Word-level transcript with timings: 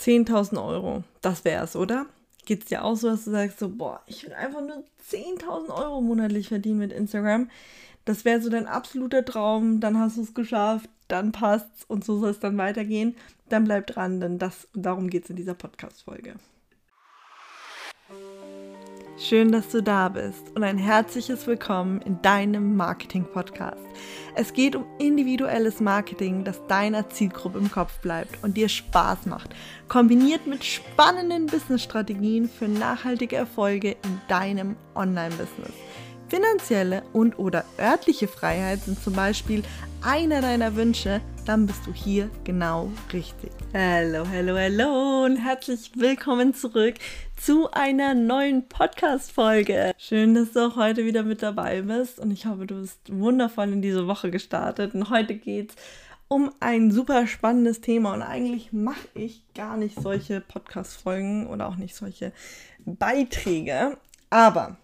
10.000 0.00 0.64
Euro, 0.64 1.04
das 1.20 1.44
wär's, 1.44 1.76
oder? 1.76 2.06
Geht's 2.46 2.66
dir 2.66 2.84
auch 2.84 2.96
so, 2.96 3.08
dass 3.08 3.24
du 3.24 3.30
sagst 3.30 3.58
so, 3.58 3.68
boah, 3.68 4.00
ich 4.06 4.24
will 4.24 4.32
einfach 4.32 4.62
nur 4.62 4.82
10.000 5.10 5.68
Euro 5.68 6.00
monatlich 6.00 6.48
verdienen 6.48 6.78
mit 6.78 6.92
Instagram. 6.92 7.50
Das 8.04 8.24
wäre 8.24 8.40
so 8.40 8.48
dein 8.48 8.66
absoluter 8.66 9.24
Traum, 9.24 9.80
dann 9.80 9.98
hast 9.98 10.16
du 10.16 10.22
es 10.22 10.34
geschafft, 10.34 10.88
dann 11.08 11.32
passt's 11.32 11.84
und 11.86 12.04
so 12.04 12.18
soll 12.18 12.30
es 12.30 12.40
dann 12.40 12.56
weitergehen. 12.56 13.14
Dann 13.48 13.64
bleib 13.64 13.86
dran, 13.88 14.20
denn 14.20 14.38
das, 14.38 14.68
darum 14.74 15.10
geht's 15.10 15.28
in 15.28 15.36
dieser 15.36 15.54
Podcast-Folge. 15.54 16.34
Schön, 19.22 19.52
dass 19.52 19.68
du 19.68 19.82
da 19.82 20.08
bist 20.08 20.50
und 20.56 20.64
ein 20.64 20.78
herzliches 20.78 21.46
Willkommen 21.46 22.00
in 22.00 22.22
deinem 22.22 22.74
Marketing-Podcast. 22.74 23.84
Es 24.34 24.54
geht 24.54 24.74
um 24.74 24.86
individuelles 24.98 25.78
Marketing, 25.78 26.42
das 26.42 26.66
deiner 26.68 27.06
Zielgruppe 27.10 27.58
im 27.58 27.70
Kopf 27.70 27.98
bleibt 27.98 28.42
und 28.42 28.56
dir 28.56 28.70
Spaß 28.70 29.26
macht, 29.26 29.50
kombiniert 29.88 30.46
mit 30.46 30.64
spannenden 30.64 31.44
Business-Strategien 31.44 32.48
für 32.48 32.66
nachhaltige 32.66 33.36
Erfolge 33.36 33.90
in 33.90 34.20
deinem 34.28 34.74
Online-Business. 34.94 35.74
Finanzielle 36.30 37.02
und 37.12 37.38
oder 37.38 37.66
örtliche 37.78 38.26
Freiheit 38.26 38.80
sind 38.84 39.02
zum 39.02 39.12
Beispiel 39.12 39.64
einer 40.02 40.40
deiner 40.40 40.76
Wünsche, 40.76 41.20
dann 41.44 41.66
bist 41.66 41.86
du 41.86 41.92
hier 41.92 42.30
genau 42.44 42.90
richtig. 43.12 43.50
Hallo, 43.74 44.26
hallo, 44.26 44.56
hallo 44.56 45.24
und 45.24 45.36
herzlich 45.36 45.92
willkommen 45.94 46.54
zurück 46.54 46.94
zu 47.36 47.70
einer 47.72 48.14
neuen 48.14 48.66
Podcast-Folge. 48.66 49.92
Schön, 49.98 50.34
dass 50.34 50.52
du 50.52 50.66
auch 50.66 50.76
heute 50.76 51.04
wieder 51.04 51.22
mit 51.22 51.42
dabei 51.42 51.82
bist 51.82 52.18
und 52.18 52.30
ich 52.30 52.46
hoffe, 52.46 52.66
du 52.66 52.80
bist 52.80 53.00
wundervoll 53.10 53.72
in 53.72 53.82
diese 53.82 54.06
Woche 54.06 54.30
gestartet. 54.30 54.94
Und 54.94 55.10
heute 55.10 55.34
geht 55.34 55.70
es 55.70 55.76
um 56.28 56.50
ein 56.60 56.90
super 56.90 57.26
spannendes 57.26 57.82
Thema 57.82 58.14
und 58.14 58.22
eigentlich 58.22 58.72
mache 58.72 59.08
ich 59.14 59.42
gar 59.54 59.76
nicht 59.76 60.00
solche 60.00 60.40
Podcast-Folgen 60.40 61.46
oder 61.46 61.68
auch 61.68 61.76
nicht 61.76 61.94
solche 61.94 62.32
Beiträge, 62.86 63.98
aber 64.30 64.78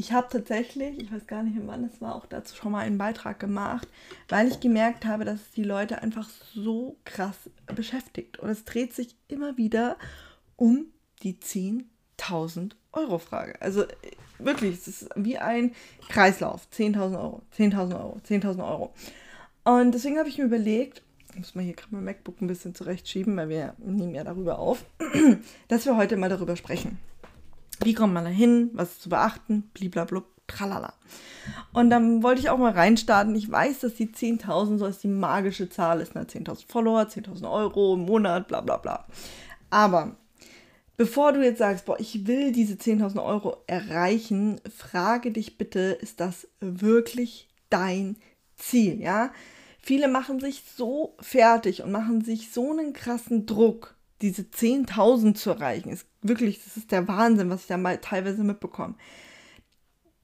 ich 0.00 0.12
habe 0.12 0.28
tatsächlich, 0.30 0.98
ich 0.98 1.12
weiß 1.12 1.26
gar 1.26 1.42
nicht, 1.42 1.58
wann 1.66 1.84
es 1.84 2.00
war, 2.00 2.14
auch 2.14 2.24
dazu 2.24 2.56
schon 2.56 2.72
mal 2.72 2.78
einen 2.78 2.96
Beitrag 2.96 3.38
gemacht, 3.38 3.86
weil 4.30 4.48
ich 4.48 4.58
gemerkt 4.58 5.04
habe, 5.04 5.26
dass 5.26 5.42
es 5.42 5.50
die 5.50 5.62
Leute 5.62 6.00
einfach 6.00 6.26
so 6.54 6.96
krass 7.04 7.36
beschäftigt. 7.66 8.38
Und 8.38 8.48
es 8.48 8.64
dreht 8.64 8.94
sich 8.94 9.14
immer 9.28 9.58
wieder 9.58 9.98
um 10.56 10.86
die 11.22 11.34
10.000 11.34 12.72
Euro 12.92 13.18
Frage. 13.18 13.60
Also 13.60 13.84
wirklich, 14.38 14.78
es 14.78 14.88
ist 14.88 15.10
wie 15.16 15.36
ein 15.36 15.74
Kreislauf. 16.08 16.66
10.000 16.74 17.20
Euro, 17.20 17.42
10.000 17.58 17.94
Euro, 17.94 18.20
10.000 18.26 18.66
Euro. 18.66 18.94
Und 19.64 19.92
deswegen 19.92 20.18
habe 20.18 20.30
ich 20.30 20.38
mir 20.38 20.44
überlegt, 20.44 21.02
ich 21.32 21.36
muss 21.36 21.54
mal 21.54 21.62
hier 21.62 21.74
gerade 21.74 21.94
mein 21.94 22.04
MacBook 22.04 22.40
ein 22.40 22.46
bisschen 22.46 22.74
zurechtschieben, 22.74 23.36
weil 23.36 23.50
wir 23.50 23.74
nehmen 23.76 24.14
ja 24.14 24.24
darüber 24.24 24.58
auf, 24.58 24.82
dass 25.68 25.84
wir 25.84 25.98
heute 25.98 26.16
mal 26.16 26.30
darüber 26.30 26.56
sprechen. 26.56 26.98
Wie 27.82 27.94
kommt 27.94 28.14
man 28.14 28.24
da 28.24 28.30
hin? 28.30 28.70
Was 28.74 28.92
ist 28.92 29.02
zu 29.02 29.08
beachten? 29.08 29.70
Bliblablub, 29.74 30.26
tralala. 30.46 30.92
Und 31.72 31.90
dann 31.90 32.22
wollte 32.22 32.40
ich 32.40 32.50
auch 32.50 32.58
mal 32.58 32.72
reinstarten. 32.72 33.34
Ich 33.34 33.50
weiß, 33.50 33.80
dass 33.80 33.94
die 33.94 34.08
10.000 34.08 34.78
so 34.78 34.84
als 34.84 34.98
die 34.98 35.08
magische 35.08 35.68
Zahl 35.68 36.00
ist. 36.00 36.14
Ne? 36.14 36.22
10.000 36.24 36.64
Follower, 36.68 37.02
10.000 37.02 37.50
Euro 37.50 37.94
im 37.94 38.00
Monat, 38.00 38.48
bla 38.48 38.60
bla 38.60 38.76
bla. 38.76 39.06
Aber 39.70 40.16
bevor 40.96 41.32
du 41.32 41.42
jetzt 41.42 41.58
sagst, 41.58 41.86
boah, 41.86 41.98
ich 41.98 42.26
will 42.26 42.52
diese 42.52 42.74
10.000 42.74 43.24
Euro 43.24 43.56
erreichen, 43.66 44.60
frage 44.76 45.30
dich 45.30 45.56
bitte, 45.56 45.98
ist 46.00 46.20
das 46.20 46.48
wirklich 46.60 47.48
dein 47.70 48.16
Ziel? 48.56 49.00
Ja? 49.00 49.32
Viele 49.80 50.08
machen 50.08 50.40
sich 50.40 50.62
so 50.76 51.16
fertig 51.20 51.82
und 51.82 51.92
machen 51.92 52.22
sich 52.22 52.52
so 52.52 52.70
einen 52.72 52.92
krassen 52.92 53.46
Druck, 53.46 53.96
diese 54.20 54.42
10.000 54.42 55.34
zu 55.34 55.50
erreichen, 55.50 55.90
ist 55.90 56.06
wirklich, 56.22 56.62
das 56.64 56.76
ist 56.76 56.92
der 56.92 57.08
Wahnsinn, 57.08 57.50
was 57.50 57.62
ich 57.62 57.66
da 57.68 57.76
mal 57.76 57.98
teilweise 57.98 58.44
mitbekomme. 58.44 58.94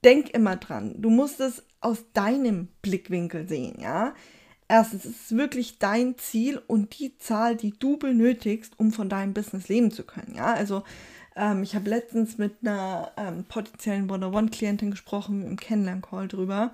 Denk 0.03 0.29
immer 0.29 0.55
dran, 0.55 0.95
du 1.01 1.09
musst 1.09 1.39
es 1.39 1.63
aus 1.81 2.05
deinem 2.13 2.69
Blickwinkel 2.81 3.47
sehen, 3.47 3.79
ja. 3.79 4.13
Erstens, 4.69 5.05
es 5.05 5.11
ist 5.21 5.37
wirklich 5.37 5.79
dein 5.79 6.17
Ziel 6.17 6.61
und 6.67 6.99
die 6.99 7.17
Zahl, 7.17 7.55
die 7.55 7.71
du 7.71 7.97
benötigst, 7.97 8.73
um 8.77 8.91
von 8.91 9.07
deinem 9.07 9.33
Business 9.33 9.69
leben 9.69 9.91
zu 9.91 10.03
können, 10.03 10.35
ja. 10.35 10.53
Also, 10.53 10.83
ähm, 11.35 11.63
ich 11.63 11.75
habe 11.75 11.89
letztens 11.89 12.37
mit 12.37 12.55
einer 12.61 13.11
ähm, 13.17 13.45
potenziellen 13.45 14.09
One-on-One-Klientin 14.09 14.91
gesprochen, 14.91 15.45
im 15.45 15.55
Kennenlern-Call 15.55 16.27
drüber. 16.27 16.73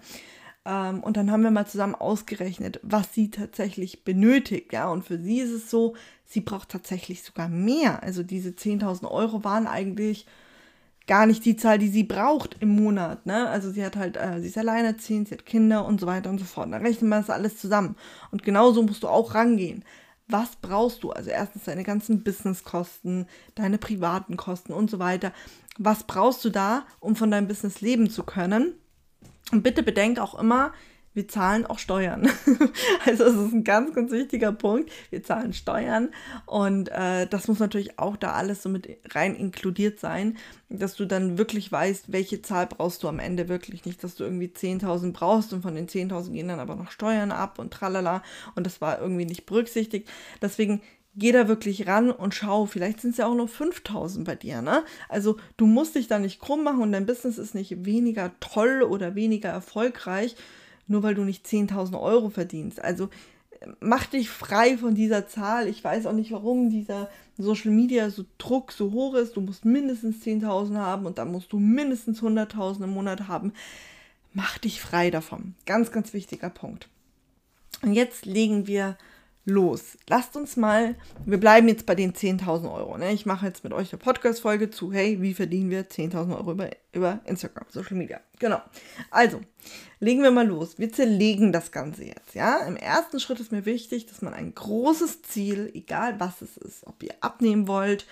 Ähm, 0.66 1.02
und 1.02 1.18
dann 1.18 1.32
haben 1.32 1.44
wir 1.44 1.52
mal 1.52 1.68
zusammen 1.68 1.96
ausgerechnet, 1.96 2.80
was 2.84 3.14
sie 3.14 3.30
tatsächlich 3.32 4.04
benötigt. 4.04 4.74
Ja, 4.74 4.90
und 4.90 5.04
für 5.06 5.18
sie 5.18 5.40
ist 5.40 5.52
es 5.52 5.70
so, 5.70 5.96
sie 6.26 6.42
braucht 6.42 6.70
tatsächlich 6.70 7.24
sogar 7.24 7.50
mehr. 7.50 8.04
Also 8.04 8.24
diese 8.24 8.50
10.000 8.52 9.10
Euro 9.10 9.44
waren 9.44 9.68
eigentlich 9.68 10.26
gar 11.06 11.26
nicht 11.26 11.44
die 11.46 11.58
Zahl, 11.58 11.80
die 11.80 11.90
sie 11.90 12.04
braucht 12.04 12.58
im 12.62 12.70
Monat. 12.70 13.26
Ne? 13.26 13.50
Also 13.50 13.72
sie 13.72 13.84
hat 13.84 13.98
halt, 13.98 14.16
äh, 14.16 14.40
sie 14.40 14.48
ist 14.48 14.58
alleinerziehend, 14.58 15.28
sie 15.28 15.36
hat 15.36 15.46
Kinder 15.46 15.86
und 15.86 16.00
so 16.00 16.08
weiter 16.08 16.30
und 16.30 16.40
so 16.40 16.46
fort. 16.46 16.72
Da 16.72 16.78
rechnen 16.78 17.10
wir 17.10 17.18
das 17.18 17.30
alles 17.30 17.58
zusammen. 17.58 17.96
Und 18.32 18.44
genauso 18.44 18.84
musst 18.84 19.04
du 19.04 19.10
auch 19.10 19.36
rangehen. 19.36 19.84
Was 20.28 20.56
brauchst 20.56 21.04
du? 21.04 21.12
Also 21.12 21.30
erstens 21.30 21.66
deine 21.66 21.84
ganzen 21.84 22.24
Businesskosten, 22.24 23.28
deine 23.56 23.78
privaten 23.78 24.38
Kosten 24.38 24.72
und 24.72 24.90
so 24.90 25.00
weiter. 25.00 25.34
Was 25.78 26.06
brauchst 26.06 26.46
du 26.46 26.50
da, 26.50 26.86
um 27.02 27.18
von 27.18 27.30
deinem 27.30 27.48
Business 27.48 27.82
leben 27.82 28.10
zu 28.10 28.24
können? 28.24 28.74
Und 29.54 29.62
bitte 29.62 29.84
bedenk 29.84 30.18
auch 30.18 30.34
immer, 30.34 30.74
wir 31.14 31.28
zahlen 31.28 31.68
auch 31.68 31.78
Steuern. 31.78 32.28
also 33.06 33.24
das 33.24 33.36
ist 33.36 33.54
ein 33.54 33.64
ganz, 33.64 33.94
ganz 33.94 34.12
wichtiger 34.12 34.52
Punkt. 34.52 34.92
Wir 35.12 35.22
zahlen 35.22 35.54
Steuern 35.54 36.10
und 36.48 36.90
äh, 36.90 37.28
das 37.28 37.48
muss 37.48 37.60
natürlich 37.60 38.00
auch 38.00 38.18
da 38.18 38.32
alles 38.32 38.64
so 38.64 38.70
mit 38.70 38.98
rein 39.12 39.36
inkludiert 39.36 40.00
sein, 40.00 40.38
dass 40.70 40.96
du 40.96 41.06
dann 41.06 41.38
wirklich 41.38 41.72
weißt, 41.72 42.12
welche 42.12 42.42
Zahl 42.42 42.66
brauchst 42.66 43.04
du 43.04 43.08
am 43.08 43.20
Ende 43.20 43.48
wirklich. 43.48 43.86
Nicht, 43.86 44.04
dass 44.04 44.16
du 44.16 44.24
irgendwie 44.24 44.48
10.000 44.48 45.14
brauchst 45.14 45.54
und 45.54 45.62
von 45.62 45.76
den 45.76 45.88
10.000 45.88 46.32
gehen 46.32 46.48
dann 46.48 46.60
aber 46.60 46.76
noch 46.76 46.90
Steuern 46.90 47.32
ab 47.32 47.60
und 47.60 47.72
tralala 47.72 48.24
und 48.56 48.66
das 48.66 48.82
war 48.82 49.00
irgendwie 49.00 49.26
nicht 49.26 49.46
berücksichtigt. 49.46 50.10
Deswegen 50.42 50.82
geh 51.16 51.32
da 51.32 51.48
wirklich 51.48 51.88
ran 51.88 52.12
und 52.12 52.34
schau, 52.34 52.66
vielleicht 52.66 53.02
sind 53.02 53.12
es 53.12 53.18
ja 53.18 53.28
auch 53.28 53.36
nur 53.36 53.48
5000 53.48 54.26
bei 54.26 54.36
dir, 54.36 54.62
ne? 54.62 54.84
Also 55.10 55.38
du 55.58 55.68
musst 55.68 55.96
dich 55.96 56.08
da 56.08 56.20
nicht 56.20 56.40
krumm 56.40 56.64
machen 56.64 56.82
und 56.82 56.92
dein 56.92 57.06
Business 57.06 57.38
ist 57.38 57.56
nicht 57.56 57.86
weniger 57.86 58.32
toll 58.40 58.82
oder 58.82 59.16
weniger 59.16 59.50
erfolgreich, 59.50 60.36
nur 60.88 61.04
weil 61.04 61.16
du 61.16 61.24
nicht 61.24 61.46
10.000 61.46 62.00
Euro 62.00 62.30
verdienst. 62.30 62.82
Also 62.82 63.10
mach 63.80 64.06
dich 64.06 64.30
frei 64.30 64.78
von 64.78 64.96
dieser 64.96 65.28
Zahl. 65.28 65.68
Ich 65.68 65.84
weiß 65.84 66.06
auch 66.06 66.14
nicht, 66.14 66.32
warum 66.32 66.70
dieser 66.70 67.10
Social 67.38 67.72
Media 67.72 68.10
so 68.10 68.26
Druck 68.38 68.72
so 68.72 68.92
hoch 68.92 69.16
ist. 69.16 69.36
Du 69.36 69.42
musst 69.42 69.66
mindestens 69.66 70.24
10.000 70.24 70.78
haben 70.78 71.06
und 71.06 71.18
dann 71.18 71.32
musst 71.32 71.54
du 71.54 71.60
mindestens 71.60 72.22
100.000 72.22 72.86
im 72.86 72.92
Monat 72.92 73.28
haben. 73.28 73.54
Mach 74.34 74.58
dich 74.58 74.82
frei 74.82 75.12
davon. 75.12 75.54
Ganz, 75.66 75.92
ganz 75.92 76.14
wichtiger 76.14 76.50
Punkt. 76.50 76.90
Und 77.82 77.94
jetzt 77.94 78.26
legen 78.26 78.68
wir 78.68 78.98
los. 79.46 79.98
Lasst 80.08 80.36
uns 80.36 80.56
mal, 80.56 80.96
wir 81.26 81.40
bleiben 81.40 81.68
jetzt 81.68 81.86
bei 81.86 81.96
den 81.96 82.14
10.000 82.14 82.74
Euro. 82.74 82.98
Ne? 82.98 83.12
Ich 83.12 83.26
mache 83.26 83.46
jetzt 83.46 83.64
mit 83.64 83.74
euch 83.74 83.92
eine 83.92 84.00
Podcast-Folge 84.00 84.70
zu, 84.70 84.94
hey, 84.94 85.22
wie 85.22 85.34
verdienen 85.34 85.70
wir 85.70 85.90
10.000 85.90 86.38
Euro 86.38 86.52
über, 86.52 86.70
über 86.94 87.20
Instagram, 87.26 87.66
Social 87.70 87.98
Media. 87.98 88.22
Genau. 88.40 88.62
Also, 89.12 89.42
legen 90.00 90.24
wir 90.24 90.32
mal 90.32 90.48
los. 90.48 90.80
Wir 90.80 90.92
zerlegen 90.92 91.52
das 91.52 91.72
Ganze 91.72 92.06
jetzt. 92.06 92.36
Ja, 92.36 92.66
im 92.66 92.78
ersten 92.78 93.20
Schritt 93.20 93.40
ist 93.40 93.52
mir 93.52 93.66
wichtig, 93.66 94.06
dass 94.06 94.22
man 94.22 94.34
ein 94.34 94.56
großes 94.56 95.24
Ziel, 95.24 95.72
egal 95.74 96.20
was 96.20 96.42
es 96.42 96.58
ist, 96.58 96.88
ob 96.88 97.04
ihr 97.04 97.14
abnehmen 97.22 97.68
wollt, 97.68 98.06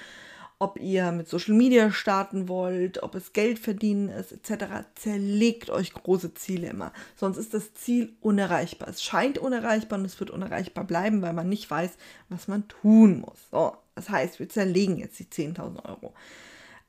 ob 0.62 0.80
ihr 0.80 1.12
mit 1.12 1.28
Social 1.28 1.56
Media 1.56 1.92
starten 1.92 2.48
wollt, 2.48 3.02
ob 3.02 3.16
es 3.16 3.34
Geld 3.34 3.58
verdienen 3.58 4.10
ist, 4.10 4.32
etc. 4.32 4.86
Zerlegt 4.94 5.72
euch 5.72 5.92
große 5.92 6.36
Ziele 6.36 6.70
immer. 6.70 6.94
Sonst 7.16 7.38
ist 7.38 7.56
das 7.56 7.74
Ziel 7.74 8.14
unerreichbar. 8.22 8.88
Es 8.88 9.02
scheint 9.02 9.40
unerreichbar 9.40 9.98
und 9.98 10.06
es 10.06 10.20
wird 10.20 10.30
unerreichbar 10.30 10.84
bleiben, 10.84 11.24
weil 11.24 11.34
man 11.34 11.50
nicht 11.50 11.72
weiß, 11.72 11.90
was 12.30 12.48
man 12.48 12.68
tun 12.68 13.22
muss. 13.22 13.40
So, 13.50 13.76
das 13.96 14.12
heißt, 14.12 14.38
wir 14.38 14.50
zerlegen 14.50 14.98
jetzt 14.98 15.18
die 15.18 15.26
10.000 15.26 15.84
Euro. 15.84 16.14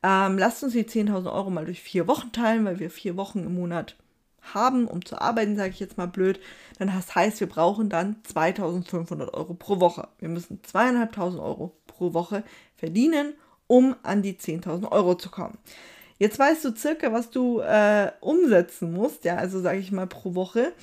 Ähm, 0.03 0.37
lasst 0.37 0.63
uns 0.63 0.75
die 0.75 0.85
10.000 0.85 1.33
Euro 1.33 1.49
mal 1.49 1.65
durch 1.65 1.81
vier 1.81 2.07
Wochen 2.07 2.31
teilen, 2.31 2.67
weil 2.67 2.79
wir 2.79 2.91
vier 2.91 3.17
Wochen 3.17 3.39
im 3.39 3.55
Monat 3.55 3.97
haben, 4.53 4.87
um 4.87 5.03
zu 5.03 5.19
arbeiten, 5.19 5.57
sage 5.57 5.71
ich 5.71 5.81
jetzt 5.81 5.97
mal 5.97 6.09
blöd, 6.09 6.41
dann 6.79 6.89
das 6.89 7.15
heißt, 7.15 7.41
wir 7.41 7.49
brauchen 7.49 7.89
dann 7.89 8.17
2500 8.25 9.33
Euro 9.33 9.55
pro 9.55 9.81
Woche. 9.81 10.09
Wir 10.19 10.29
müssen 10.29 10.61
2.500 10.61 11.43
Euro 11.43 11.75
pro 11.87 12.13
Woche 12.13 12.45
verdienen, 12.77 13.33
um 13.73 13.97
an 14.03 14.21
die 14.21 14.35
10.000 14.35 14.93
Euro 14.93 15.15
zu 15.15 15.31
kommen. 15.31 15.57
Jetzt 16.19 16.39
weißt 16.39 16.63
du 16.63 16.77
circa, 16.77 17.11
was 17.15 17.31
du 17.31 17.61
äh, 17.61 18.13
umsetzen 18.21 18.93
musst, 18.93 19.25
ja, 19.25 19.37
also 19.37 19.63
sage 19.63 19.79
ich 19.79 19.91
mal 19.91 20.07
pro 20.07 20.35
Woche, 20.35 20.75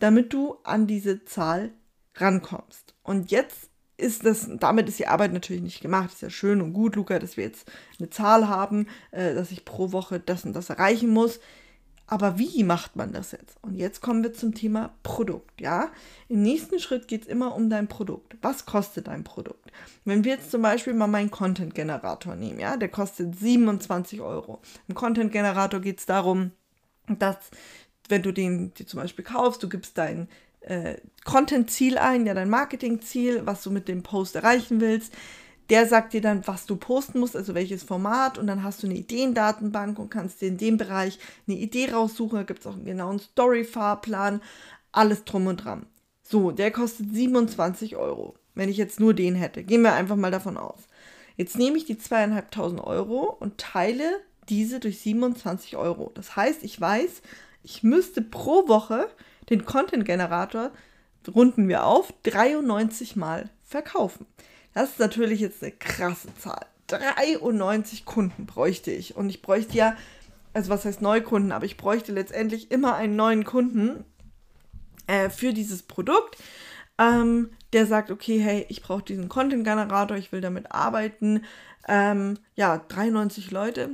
damit 0.00 0.34
du 0.34 0.58
an 0.62 0.86
diese 0.86 1.24
Zahl 1.24 1.70
rankommst. 2.14 2.94
Und 3.02 3.30
jetzt 3.30 3.70
ist 3.96 4.26
das, 4.26 4.50
damit 4.60 4.86
ist 4.86 4.98
die 4.98 5.06
Arbeit 5.06 5.32
natürlich 5.32 5.62
nicht 5.62 5.80
gemacht. 5.80 6.12
Ist 6.12 6.20
ja 6.20 6.28
schön 6.28 6.60
und 6.60 6.74
gut, 6.74 6.96
Luca, 6.96 7.18
dass 7.18 7.38
wir 7.38 7.44
jetzt 7.44 7.72
eine 7.98 8.10
Zahl 8.10 8.50
haben, 8.50 8.86
äh, 9.12 9.32
dass 9.32 9.50
ich 9.50 9.64
pro 9.64 9.92
Woche 9.92 10.20
das 10.20 10.44
und 10.44 10.52
das 10.52 10.68
erreichen 10.68 11.08
muss. 11.08 11.40
Aber 12.08 12.38
wie 12.38 12.62
macht 12.62 12.94
man 12.94 13.12
das 13.12 13.32
jetzt? 13.32 13.56
Und 13.62 13.74
jetzt 13.74 14.00
kommen 14.00 14.22
wir 14.22 14.32
zum 14.32 14.54
Thema 14.54 14.94
Produkt, 15.02 15.60
ja? 15.60 15.90
Im 16.28 16.42
nächsten 16.42 16.78
Schritt 16.78 17.08
geht 17.08 17.22
es 17.22 17.28
immer 17.28 17.54
um 17.54 17.68
dein 17.68 17.88
Produkt. 17.88 18.36
Was 18.42 18.64
kostet 18.64 19.08
dein 19.08 19.24
Produkt? 19.24 19.72
Wenn 20.04 20.22
wir 20.22 20.34
jetzt 20.34 20.52
zum 20.52 20.62
Beispiel 20.62 20.94
mal 20.94 21.08
meinen 21.08 21.32
Content-Generator 21.32 22.36
nehmen, 22.36 22.60
ja, 22.60 22.76
der 22.76 22.88
kostet 22.88 23.36
27 23.36 24.20
Euro. 24.20 24.60
Im 24.86 24.94
Content-Generator 24.94 25.80
geht 25.80 25.98
es 25.98 26.06
darum, 26.06 26.52
dass, 27.08 27.50
wenn 28.08 28.22
du 28.22 28.32
den 28.32 28.72
dir 28.74 28.86
zum 28.86 29.00
Beispiel 29.00 29.24
kaufst, 29.24 29.62
du 29.64 29.68
gibst 29.68 29.98
dein 29.98 30.28
äh, 30.60 30.98
Content-Ziel 31.24 31.98
ein, 31.98 32.24
ja, 32.24 32.34
dein 32.34 32.50
Marketing-Ziel, 32.50 33.46
was 33.46 33.64
du 33.64 33.72
mit 33.72 33.88
dem 33.88 34.04
Post 34.04 34.36
erreichen 34.36 34.80
willst 34.80 35.12
der 35.70 35.86
sagt 35.86 36.12
dir 36.12 36.20
dann, 36.20 36.46
was 36.46 36.66
du 36.66 36.76
posten 36.76 37.18
musst, 37.18 37.36
also 37.36 37.54
welches 37.54 37.82
Format 37.82 38.38
und 38.38 38.46
dann 38.46 38.62
hast 38.62 38.82
du 38.82 38.86
eine 38.86 38.96
Ideendatenbank 38.96 39.98
und 39.98 40.10
kannst 40.10 40.40
dir 40.40 40.48
in 40.48 40.58
dem 40.58 40.76
Bereich 40.76 41.18
eine 41.46 41.56
Idee 41.56 41.90
raussuchen. 41.90 42.38
Da 42.38 42.42
gibt 42.44 42.60
es 42.60 42.66
auch 42.66 42.74
einen 42.74 42.84
genauen 42.84 43.18
Story-Fahrplan, 43.18 44.40
alles 44.92 45.24
drum 45.24 45.46
und 45.46 45.64
dran. 45.64 45.86
So, 46.22 46.50
der 46.50 46.70
kostet 46.70 47.12
27 47.12 47.96
Euro, 47.96 48.34
wenn 48.54 48.68
ich 48.68 48.76
jetzt 48.76 49.00
nur 49.00 49.14
den 49.14 49.34
hätte. 49.34 49.62
Gehen 49.62 49.82
wir 49.82 49.94
einfach 49.94 50.16
mal 50.16 50.30
davon 50.30 50.56
aus. 50.56 50.80
Jetzt 51.36 51.58
nehme 51.58 51.76
ich 51.76 51.84
die 51.84 51.98
zweieinhalbtausend 51.98 52.80
Euro 52.80 53.36
und 53.38 53.58
teile 53.58 54.20
diese 54.48 54.80
durch 54.80 55.00
27 55.00 55.76
Euro. 55.76 56.10
Das 56.14 56.36
heißt, 56.36 56.62
ich 56.62 56.80
weiß, 56.80 57.22
ich 57.62 57.82
müsste 57.82 58.22
pro 58.22 58.68
Woche 58.68 59.08
den 59.50 59.64
Content-Generator, 59.64 60.70
runden 61.34 61.68
wir 61.68 61.84
auf, 61.84 62.12
93 62.22 63.16
Mal 63.16 63.50
verkaufen. 63.64 64.26
Das 64.76 64.90
ist 64.90 64.98
natürlich 64.98 65.40
jetzt 65.40 65.62
eine 65.62 65.72
krasse 65.72 66.28
Zahl. 66.34 66.66
93 66.88 68.04
Kunden 68.04 68.44
bräuchte 68.44 68.90
ich. 68.90 69.16
Und 69.16 69.30
ich 69.30 69.40
bräuchte 69.40 69.74
ja, 69.74 69.96
also 70.52 70.68
was 70.68 70.84
heißt 70.84 71.00
Neukunden, 71.00 71.50
aber 71.50 71.64
ich 71.64 71.78
bräuchte 71.78 72.12
letztendlich 72.12 72.70
immer 72.70 72.94
einen 72.94 73.16
neuen 73.16 73.44
Kunden 73.44 74.04
äh, 75.06 75.30
für 75.30 75.54
dieses 75.54 75.82
Produkt, 75.82 76.36
ähm, 76.98 77.52
der 77.72 77.86
sagt, 77.86 78.10
okay, 78.10 78.38
hey, 78.38 78.66
ich 78.68 78.82
brauche 78.82 79.02
diesen 79.02 79.30
Content-Generator, 79.30 80.18
ich 80.18 80.30
will 80.30 80.42
damit 80.42 80.70
arbeiten. 80.72 81.44
Ähm, 81.88 82.38
ja, 82.54 82.76
93 82.76 83.50
Leute, 83.50 83.92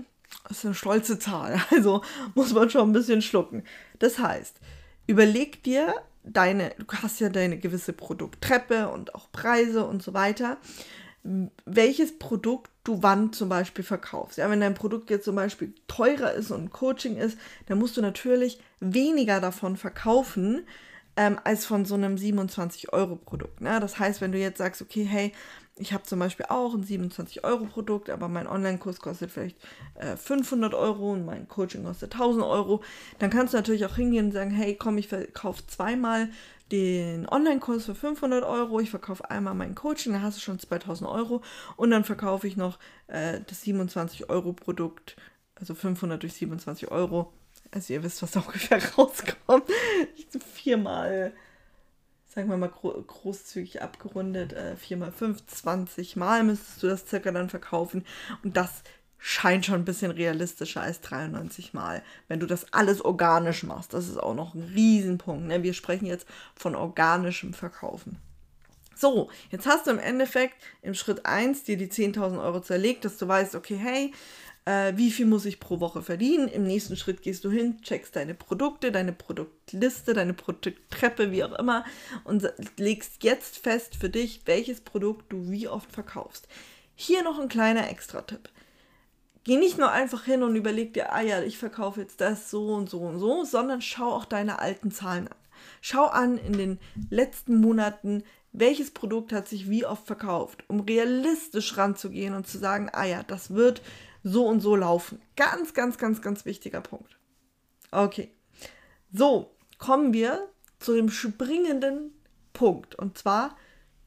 das 0.48 0.58
ist 0.58 0.64
eine 0.64 0.74
stolze 0.74 1.16
Zahl. 1.20 1.60
Also 1.70 2.02
muss 2.34 2.52
man 2.54 2.70
schon 2.70 2.90
ein 2.90 2.92
bisschen 2.92 3.22
schlucken. 3.22 3.62
Das 4.00 4.18
heißt, 4.18 4.56
überleg 5.06 5.62
dir 5.62 5.94
deine, 6.24 6.70
du 6.78 6.84
hast 7.02 7.20
ja 7.20 7.28
deine 7.28 7.58
gewisse 7.58 7.92
Produkttreppe 7.92 8.88
und 8.88 9.14
auch 9.14 9.30
Preise 9.32 9.84
und 9.84 10.02
so 10.02 10.14
weiter, 10.14 10.58
welches 11.64 12.18
Produkt 12.18 12.70
du 12.84 13.02
wann 13.02 13.32
zum 13.32 13.48
Beispiel 13.48 13.84
verkaufst. 13.84 14.38
Ja, 14.38 14.50
wenn 14.50 14.60
dein 14.60 14.74
Produkt 14.74 15.08
jetzt 15.10 15.24
zum 15.24 15.36
Beispiel 15.36 15.72
teurer 15.86 16.32
ist 16.32 16.50
und 16.50 16.72
Coaching 16.72 17.16
ist, 17.16 17.38
dann 17.66 17.78
musst 17.78 17.96
du 17.96 18.00
natürlich 18.00 18.60
weniger 18.80 19.40
davon 19.40 19.76
verkaufen, 19.76 20.66
ähm, 21.16 21.38
als 21.44 21.66
von 21.66 21.84
so 21.84 21.94
einem 21.94 22.16
27-Euro-Produkt. 22.16 23.60
Ne? 23.60 23.78
Das 23.80 23.98
heißt, 23.98 24.20
wenn 24.20 24.32
du 24.32 24.38
jetzt 24.38 24.58
sagst, 24.58 24.82
okay, 24.82 25.04
hey, 25.04 25.32
ich 25.76 25.92
habe 25.92 26.04
zum 26.04 26.18
Beispiel 26.18 26.46
auch 26.48 26.74
ein 26.74 26.84
27-Euro-Produkt, 26.84 28.10
aber 28.10 28.28
mein 28.28 28.46
Online-Kurs 28.46 29.00
kostet 29.00 29.30
vielleicht 29.30 29.56
äh, 29.94 30.16
500 30.16 30.74
Euro 30.74 31.12
und 31.12 31.24
mein 31.24 31.48
Coaching 31.48 31.84
kostet 31.84 32.12
1000 32.12 32.44
Euro. 32.44 32.82
Dann 33.18 33.30
kannst 33.30 33.54
du 33.54 33.58
natürlich 33.58 33.86
auch 33.86 33.96
hingehen 33.96 34.26
und 34.26 34.32
sagen, 34.32 34.50
hey, 34.50 34.76
komm, 34.76 34.98
ich 34.98 35.08
verkaufe 35.08 35.66
zweimal 35.66 36.28
den 36.70 37.28
Online-Kurs 37.28 37.86
für 37.86 37.94
500 37.94 38.44
Euro, 38.44 38.80
ich 38.80 38.90
verkaufe 38.90 39.30
einmal 39.30 39.54
mein 39.54 39.74
Coaching, 39.74 40.12
dann 40.12 40.22
hast 40.22 40.38
du 40.38 40.40
schon 40.40 40.58
2000 40.58 41.08
Euro 41.08 41.42
und 41.76 41.90
dann 41.90 42.04
verkaufe 42.04 42.46
ich 42.46 42.56
noch 42.56 42.78
äh, 43.08 43.40
das 43.46 43.64
27-Euro-Produkt, 43.64 45.16
also 45.54 45.74
500 45.74 46.22
durch 46.22 46.34
27 46.34 46.90
Euro. 46.90 47.32
Also 47.70 47.94
ihr 47.94 48.02
wisst, 48.02 48.22
was 48.22 48.32
da 48.32 48.40
ungefähr 48.46 48.80
rauskommt. 48.94 49.64
Viermal 50.54 51.32
sagen 52.34 52.48
wir 52.48 52.56
mal 52.56 52.70
großzügig 52.70 53.82
abgerundet, 53.82 54.54
äh, 54.54 54.76
4 54.76 54.96
mal 54.96 55.12
5, 55.12 55.46
20 55.46 56.16
Mal 56.16 56.44
müsstest 56.44 56.82
du 56.82 56.86
das 56.86 57.06
circa 57.06 57.30
dann 57.30 57.50
verkaufen. 57.50 58.06
Und 58.42 58.56
das 58.56 58.82
scheint 59.18 59.66
schon 59.66 59.76
ein 59.76 59.84
bisschen 59.84 60.10
realistischer 60.10 60.80
als 60.80 61.00
93 61.02 61.74
Mal, 61.74 62.02
wenn 62.28 62.40
du 62.40 62.46
das 62.46 62.72
alles 62.72 63.04
organisch 63.04 63.62
machst. 63.64 63.92
Das 63.92 64.08
ist 64.08 64.16
auch 64.16 64.34
noch 64.34 64.54
ein 64.54 64.62
Riesenpunkt. 64.74 65.46
Ne? 65.46 65.62
Wir 65.62 65.74
sprechen 65.74 66.06
jetzt 66.06 66.26
von 66.56 66.74
organischem 66.74 67.52
Verkaufen. 67.52 68.18
So, 68.96 69.30
jetzt 69.50 69.66
hast 69.66 69.86
du 69.86 69.90
im 69.90 69.98
Endeffekt 69.98 70.54
im 70.80 70.94
Schritt 70.94 71.26
1 71.26 71.64
dir 71.64 71.76
die 71.76 71.88
10.000 71.88 72.42
Euro 72.42 72.60
zerlegt, 72.60 73.04
dass 73.04 73.18
du 73.18 73.28
weißt, 73.28 73.54
okay, 73.54 73.76
hey, 73.76 74.12
äh, 74.64 74.92
wie 74.96 75.10
viel 75.10 75.26
muss 75.26 75.44
ich 75.44 75.60
pro 75.60 75.80
Woche 75.80 76.02
verdienen. 76.02 76.48
Im 76.48 76.64
nächsten 76.64 76.96
Schritt 76.96 77.22
gehst 77.22 77.44
du 77.44 77.50
hin, 77.50 77.80
checkst 77.82 78.14
deine 78.14 78.34
Produkte, 78.34 78.92
deine 78.92 79.12
Produktliste, 79.12 80.14
deine 80.14 80.34
Produkttreppe, 80.34 81.32
wie 81.32 81.44
auch 81.44 81.58
immer 81.58 81.84
und 82.24 82.52
legst 82.76 83.24
jetzt 83.24 83.58
fest 83.58 83.96
für 83.96 84.10
dich, 84.10 84.42
welches 84.46 84.80
Produkt 84.80 85.32
du 85.32 85.50
wie 85.50 85.68
oft 85.68 85.90
verkaufst. 85.90 86.48
Hier 86.94 87.22
noch 87.22 87.40
ein 87.40 87.48
kleiner 87.48 87.90
Extra-Tipp. 87.90 88.48
Geh 89.44 89.56
nicht 89.56 89.76
nur 89.76 89.90
einfach 89.90 90.24
hin 90.24 90.44
und 90.44 90.54
überleg 90.54 90.94
dir, 90.94 91.12
ah 91.12 91.20
ja, 91.20 91.42
ich 91.42 91.58
verkaufe 91.58 92.00
jetzt 92.00 92.20
das 92.20 92.48
so 92.48 92.74
und 92.74 92.88
so 92.88 93.00
und 93.00 93.18
so, 93.18 93.44
sondern 93.44 93.82
schau 93.82 94.12
auch 94.12 94.24
deine 94.24 94.60
alten 94.60 94.92
Zahlen 94.92 95.26
an. 95.26 95.36
Schau 95.80 96.04
an 96.06 96.38
in 96.38 96.52
den 96.52 96.78
letzten 97.10 97.56
Monaten, 97.60 98.22
welches 98.52 98.92
Produkt 98.92 99.32
hat 99.32 99.48
sich 99.48 99.68
wie 99.68 99.84
oft 99.84 100.06
verkauft, 100.06 100.62
um 100.68 100.80
realistisch 100.80 101.76
ranzugehen 101.76 102.34
und 102.34 102.46
zu 102.46 102.58
sagen, 102.58 102.88
ah 102.92 103.04
ja, 103.04 103.22
das 103.24 103.54
wird 103.54 103.82
so 104.22 104.46
und 104.46 104.60
so 104.60 104.76
laufen. 104.76 105.20
Ganz, 105.36 105.74
ganz, 105.74 105.98
ganz, 105.98 106.22
ganz 106.22 106.44
wichtiger 106.44 106.80
Punkt. 106.80 107.18
Okay. 107.90 108.30
So, 109.12 109.54
kommen 109.78 110.12
wir 110.12 110.48
zu 110.78 110.94
dem 110.94 111.08
springenden 111.08 112.12
Punkt. 112.52 112.94
Und 112.94 113.18
zwar 113.18 113.56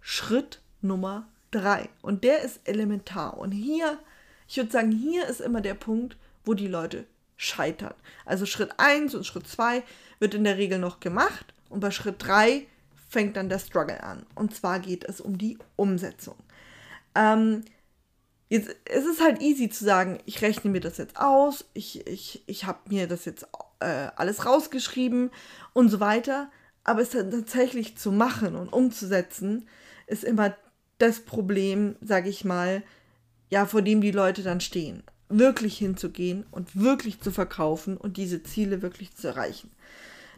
Schritt 0.01 0.61
Nummer 0.81 1.27
drei. 1.51 1.89
Und 2.01 2.23
der 2.23 2.41
ist 2.41 2.61
elementar. 2.65 3.37
Und 3.37 3.51
hier, 3.51 3.99
ich 4.47 4.57
würde 4.57 4.71
sagen, 4.71 4.91
hier 4.91 5.27
ist 5.27 5.41
immer 5.41 5.61
der 5.61 5.73
Punkt, 5.73 6.17
wo 6.43 6.53
die 6.53 6.67
Leute 6.67 7.05
scheitern. 7.37 7.93
Also 8.25 8.45
Schritt 8.45 8.71
1 8.77 9.15
und 9.15 9.25
Schritt 9.25 9.47
2 9.47 9.83
wird 10.19 10.33
in 10.33 10.43
der 10.43 10.57
Regel 10.57 10.79
noch 10.79 10.99
gemacht. 10.99 11.53
Und 11.69 11.79
bei 11.79 11.91
Schritt 11.91 12.15
3 12.19 12.65
fängt 13.09 13.37
dann 13.37 13.49
der 13.49 13.59
Struggle 13.59 14.03
an. 14.03 14.25
Und 14.35 14.55
zwar 14.55 14.79
geht 14.79 15.03
es 15.03 15.21
um 15.21 15.37
die 15.37 15.57
Umsetzung. 15.75 16.35
Ähm, 17.15 17.63
Jetzt, 18.47 18.75
es 18.85 19.05
ist 19.05 19.21
halt 19.21 19.41
easy 19.41 19.69
zu 19.69 19.83
sagen, 19.83 20.19
ich 20.25 20.41
rechne 20.41 20.69
mir 20.69 20.81
das 20.81 20.97
jetzt 20.97 21.17
aus, 21.17 21.65
ich, 21.73 22.05
ich, 22.07 22.43
ich 22.45 22.65
habe 22.65 22.79
mir 22.89 23.07
das 23.07 23.25
jetzt 23.25 23.47
äh, 23.79 24.09
alles 24.15 24.45
rausgeschrieben 24.45 25.31
und 25.73 25.89
so 25.89 25.99
weiter. 25.99 26.51
Aber 26.83 27.01
es 27.01 27.09
tatsächlich 27.09 27.97
zu 27.97 28.11
machen 28.11 28.55
und 28.55 28.71
umzusetzen, 28.71 29.67
ist 30.05 30.23
immer 30.23 30.55
das 30.99 31.21
Problem, 31.21 31.95
sage 31.99 32.29
ich 32.29 32.45
mal, 32.45 32.83
ja, 33.49 33.65
vor 33.65 33.81
dem 33.81 34.01
die 34.01 34.11
Leute 34.11 34.43
dann 34.43 34.61
stehen. 34.61 35.03
Wirklich 35.27 35.77
hinzugehen 35.79 36.45
und 36.51 36.79
wirklich 36.79 37.19
zu 37.21 37.31
verkaufen 37.31 37.97
und 37.97 38.17
diese 38.17 38.43
Ziele 38.43 38.83
wirklich 38.83 39.15
zu 39.15 39.27
erreichen. 39.27 39.71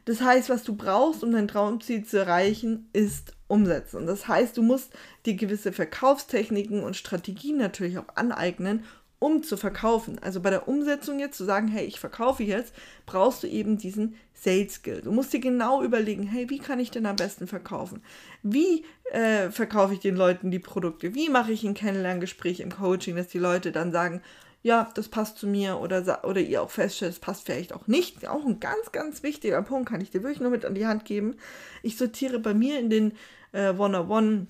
Das 0.06 0.22
heißt, 0.22 0.50
was 0.50 0.64
du 0.64 0.76
brauchst, 0.76 1.22
um 1.22 1.34
dein 1.34 1.50
Traumziel 1.50 2.06
zu 2.06 2.18
erreichen, 2.18 2.90
ist 2.94 3.34
umsetzen. 3.48 4.06
Das 4.08 4.27
heißt, 4.27 4.58
du 4.58 4.63
musst 4.63 4.92
dir 5.25 5.36
gewisse 5.36 5.72
Verkaufstechniken 5.72 6.84
und 6.84 6.96
Strategien 6.96 7.58
natürlich 7.58 7.98
auch 7.98 8.16
aneignen, 8.16 8.84
um 9.20 9.42
zu 9.42 9.58
verkaufen. 9.58 10.20
Also 10.22 10.42
bei 10.42 10.50
der 10.50 10.68
Umsetzung 10.68 11.20
jetzt 11.20 11.38
zu 11.38 11.44
sagen, 11.44 11.68
hey, 11.68 11.86
ich 11.86 12.00
verkaufe 12.00 12.44
jetzt, 12.44 12.74
brauchst 13.06 13.44
du 13.44 13.48
eben 13.48 13.77
diesen 13.77 14.16
Sales 14.34 14.75
Skill. 14.75 15.01
Du 15.01 15.12
musst 15.12 15.34
dir 15.34 15.39
genau 15.39 15.82
überlegen, 15.82 16.24
hey, 16.24 16.50
wie 16.50 16.60
kann 16.60 16.80
ich 16.80 16.92
denn 16.92 17.08
am 17.08 17.16
besten 17.16 17.48
verkaufen? 17.48 18.04
Wie 18.44 18.86
äh, 19.12 19.50
verkaufe 19.50 19.94
ich 19.94 20.00
den 20.00 20.16
Leuten 20.16 20.51
die 20.51 20.60
Produkte? 20.60 21.16
Wie 21.16 21.30
mache 21.30 21.51
ich 21.51 21.63
ein 21.63 21.74
Kennenlerngespräch 21.74 22.60
im 22.60 22.72
Coaching, 22.72 23.16
dass 23.16 23.27
die 23.27 23.39
Leute 23.39 23.72
dann 23.72 23.92
sagen, 23.92 24.22
ja, 24.62 24.89
das 24.96 25.08
passt 25.08 25.38
zu 25.38 25.48
mir 25.48 25.80
oder, 25.80 26.24
oder 26.24 26.42
ihr 26.42 26.62
auch 26.62 26.70
feststellt, 26.70 27.13
es 27.13 27.20
passt 27.20 27.46
vielleicht 27.46 27.74
auch 27.74 27.88
nicht. 27.88 28.27
Auch 28.27 28.46
ein 28.46 28.60
ganz, 28.60 28.92
ganz 28.92 29.24
wichtiger 29.24 29.62
Punkt, 29.62 29.89
kann 29.89 30.01
ich 30.01 30.12
dir 30.12 30.24
wirklich 30.24 30.42
nur 30.42 30.51
mit 30.51 30.66
an 30.66 30.75
die 30.75 30.86
Hand 30.86 31.06
geben. 31.06 31.38
Ich 31.84 31.98
sortiere 31.98 32.39
bei 32.39 32.54
mir 32.54 32.80
in 32.80 32.89
den 32.89 33.13
äh, 33.51 33.70
One-on-One 33.70 34.48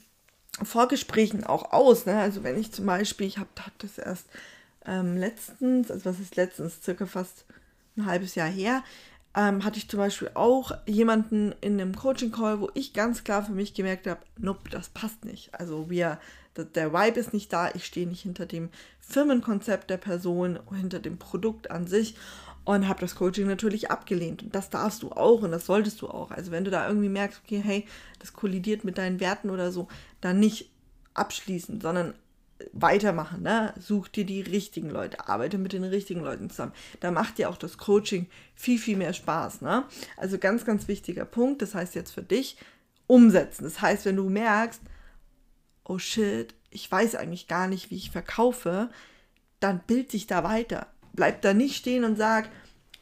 Vorgesprächen 0.64 1.44
auch 1.44 1.72
aus. 1.72 2.06
Ne? 2.06 2.18
Also 2.18 2.44
wenn 2.44 2.60
ich 2.60 2.72
zum 2.72 2.86
Beispiel, 2.86 3.28
ich 3.28 3.38
habe 3.38 3.50
hab 3.60 3.78
das 3.80 3.98
erst 3.98 4.28
ähm, 4.86 5.18
letztens, 5.18 5.92
also 5.92 6.06
was 6.06 6.20
ist 6.20 6.36
letztens, 6.36 6.82
circa 6.82 7.06
fast 7.06 7.46
ein 7.96 8.06
halbes 8.06 8.36
Jahr 8.36 8.50
her, 8.50 8.84
ähm, 9.36 9.64
hatte 9.64 9.78
ich 9.78 9.88
zum 9.88 10.00
Beispiel 10.00 10.32
auch 10.34 10.72
jemanden 10.88 11.54
in 11.62 11.80
einem 11.80 11.96
Coaching-Call, 11.96 12.60
wo 12.60 12.72
ich 12.74 12.94
ganz 12.94 13.24
klar 13.24 13.46
für 13.46 13.52
mich 13.52 13.76
gemerkt 13.76 14.08
habe, 14.08 14.22
nope, 14.40 14.70
das 14.72 14.90
passt 14.90 15.26
nicht. 15.26 15.54
Also 15.54 15.90
wir, 15.92 16.20
der 16.56 16.92
Vibe 16.92 17.20
ist 17.20 17.34
nicht 17.34 17.54
da, 17.54 17.70
ich 17.76 17.86
stehe 17.86 18.08
nicht 18.08 18.22
hinter 18.22 18.48
dem 18.48 18.70
Firmenkonzept 19.00 19.92
der 19.92 19.98
Person, 19.98 20.60
hinter 20.76 21.00
dem 21.00 21.20
Produkt 21.20 21.70
an 21.70 21.86
sich 21.86 22.16
und 22.68 22.90
habe 22.90 23.00
das 23.00 23.16
Coaching 23.16 23.48
natürlich 23.48 23.92
abgelehnt. 23.92 24.44
Und 24.44 24.54
das 24.54 24.70
darfst 24.70 25.02
du 25.02 25.12
auch 25.12 25.42
und 25.42 25.52
das 25.52 25.66
solltest 25.66 26.02
du 26.02 26.10
auch. 26.10 26.32
Also 26.32 26.52
wenn 26.52 26.66
du 26.66 26.72
da 26.72 26.86
irgendwie 26.86 27.08
merkst, 27.08 27.40
okay, 27.44 27.62
hey, 27.64 27.86
das 28.20 28.34
kollidiert 28.34 28.84
mit 28.84 28.98
deinen 28.98 29.22
Werten 29.22 29.50
oder 29.50 29.72
so, 29.72 29.88
dann 30.20 30.40
nicht 30.42 30.70
abschließen, 31.14 31.80
sondern 31.80 32.14
weitermachen. 32.74 33.42
Ne? 33.42 33.74
Such 33.80 34.10
dir 34.10 34.26
die 34.26 34.42
richtigen 34.42 34.90
Leute, 34.90 35.30
arbeite 35.30 35.58
mit 35.58 35.72
den 35.72 35.86
richtigen 35.86 36.20
Leuten 36.20 36.50
zusammen. 36.50 36.74
Da 37.00 37.10
macht 37.10 37.38
dir 37.38 37.50
auch 37.50 37.56
das 37.56 37.78
Coaching 37.78 38.28
viel, 38.54 38.80
viel 38.80 38.98
mehr 38.98 39.14
Spaß. 39.14 39.62
Ne? 39.62 39.86
Also 40.18 40.38
ganz, 40.38 40.66
ganz 40.66 40.90
wichtiger 40.90 41.24
Punkt. 41.24 41.62
Das 41.62 41.74
heißt 41.74 41.96
jetzt 41.96 42.12
für 42.12 42.24
dich 42.24 42.58
umsetzen. 43.08 43.64
Das 43.64 43.82
heißt, 43.82 44.04
wenn 44.04 44.18
du 44.18 44.28
merkst, 44.28 44.82
oh 45.86 46.00
shit, 46.00 46.54
ich 46.70 46.92
weiß 46.92 47.16
eigentlich 47.16 47.48
gar 47.48 47.70
nicht, 47.70 47.92
wie 47.92 47.96
ich 47.96 48.12
verkaufe, 48.12 48.90
dann 49.62 49.80
bild 49.88 50.12
dich 50.12 50.28
da 50.28 50.44
weiter. 50.44 50.88
Bleib 51.18 51.42
da 51.42 51.54
nicht 51.54 51.76
stehen 51.76 52.06
und 52.06 52.18
sag, 52.18 52.50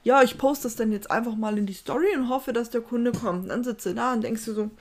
ja, 0.03 0.23
ich 0.23 0.37
poste 0.37 0.63
das 0.63 0.75
dann 0.75 0.91
jetzt 0.91 1.11
einfach 1.11 1.35
mal 1.35 1.57
in 1.57 1.67
die 1.67 1.73
Story 1.73 2.15
und 2.15 2.29
hoffe, 2.29 2.53
dass 2.53 2.71
der 2.71 2.81
Kunde 2.81 3.11
kommt. 3.11 3.43
Und 3.43 3.49
dann 3.49 3.63
sitze 3.63 3.93
da 3.93 4.13
und 4.13 4.23
denkst 4.23 4.45
du 4.45 4.53
so, 4.53 4.71